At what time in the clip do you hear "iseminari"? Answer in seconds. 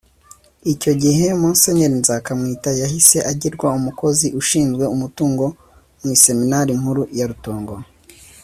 6.15-6.73